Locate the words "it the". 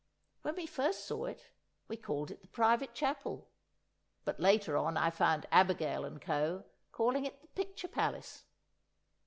2.31-2.47, 7.23-7.47